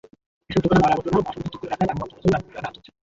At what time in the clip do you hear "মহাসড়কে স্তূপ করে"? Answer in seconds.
1.11-1.69